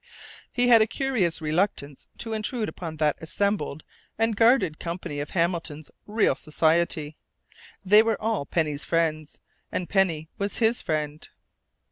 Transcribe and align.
He 0.51 0.67
had 0.67 0.81
a 0.81 0.87
curious 0.87 1.41
reluctance 1.43 2.07
to 2.17 2.33
intrude 2.33 2.67
upon 2.67 2.97
that 2.97 3.21
assembled 3.21 3.83
and 4.17 4.35
guarded 4.35 4.79
company 4.79 5.19
of 5.19 5.29
Hamilton's 5.29 5.91
"real 6.07 6.33
society." 6.33 7.17
They 7.85 8.01
were 8.01 8.19
all 8.19 8.47
Penny's 8.47 8.83
friends, 8.83 9.37
and 9.71 9.87
Penny 9.87 10.27
was 10.39 10.55
his 10.57 10.81
friend.... 10.81 11.29